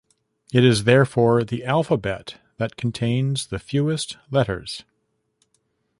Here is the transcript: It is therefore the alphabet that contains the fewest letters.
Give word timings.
It 0.51 0.65
is 0.65 0.85
therefore 0.85 1.43
the 1.43 1.63
alphabet 1.63 2.39
that 2.57 2.75
contains 2.75 3.45
the 3.45 3.59
fewest 3.59 4.17
letters. 4.31 4.83